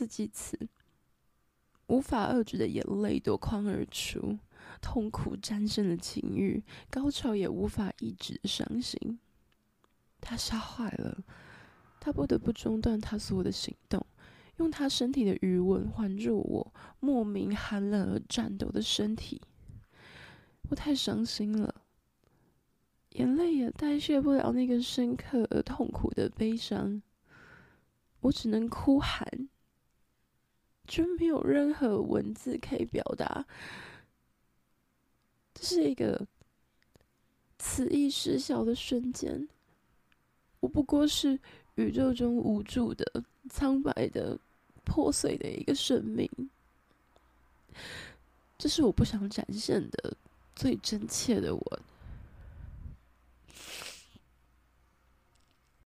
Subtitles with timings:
[0.00, 0.58] 刺激词，
[1.88, 4.38] 无法遏制的眼泪夺眶而出，
[4.80, 9.20] 痛苦战胜了情欲，高潮也无法抑制的伤心。
[10.18, 11.22] 他吓坏了，
[12.00, 14.06] 他不得不中断他所有的行动，
[14.56, 19.42] 用他身体的余温环住我莫名寒冷而颤抖的身体。
[20.70, 21.82] 我太伤心了，
[23.10, 27.02] 眼泪也代谢不了那个深刻而痛苦的悲伤，
[28.20, 29.49] 我只能哭喊，
[30.90, 33.46] 就没有任何文字可以表达。
[35.54, 36.26] 这是一个
[37.60, 39.48] 词义失效的瞬间。
[40.58, 41.38] 我不过是
[41.76, 44.36] 宇宙中无助的、苍白的、
[44.84, 46.28] 破碎的一个生命。
[48.58, 50.16] 这是我不想展现的
[50.56, 51.80] 最真切的我，